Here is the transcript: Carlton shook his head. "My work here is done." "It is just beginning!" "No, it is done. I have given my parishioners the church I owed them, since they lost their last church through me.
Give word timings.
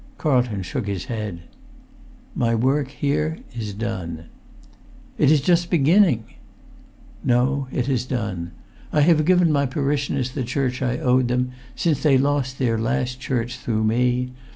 Carlton 0.17 0.63
shook 0.63 0.87
his 0.87 1.05
head. 1.05 1.41
"My 2.33 2.55
work 2.55 2.87
here 2.87 3.37
is 3.55 3.71
done." 3.71 4.23
"It 5.19 5.29
is 5.29 5.41
just 5.41 5.69
beginning!" 5.69 6.23
"No, 7.23 7.67
it 7.71 7.87
is 7.87 8.05
done. 8.05 8.49
I 8.91 9.01
have 9.01 9.25
given 9.25 9.51
my 9.51 9.67
parishioners 9.67 10.31
the 10.31 10.41
church 10.41 10.81
I 10.81 10.97
owed 10.97 11.27
them, 11.27 11.51
since 11.75 12.01
they 12.01 12.17
lost 12.17 12.57
their 12.57 12.79
last 12.79 13.19
church 13.19 13.59
through 13.59 13.83
me. 13.83 14.31